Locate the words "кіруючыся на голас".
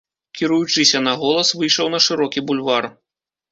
0.37-1.53